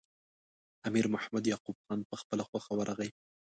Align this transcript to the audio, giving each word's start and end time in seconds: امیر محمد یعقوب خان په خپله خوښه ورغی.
امیر 0.87 1.05
محمد 1.13 1.43
یعقوب 1.51 1.77
خان 1.85 1.99
په 2.09 2.15
خپله 2.21 2.43
خوښه 2.49 2.73
ورغی. 2.75 3.09